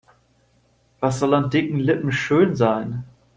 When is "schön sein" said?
2.11-3.03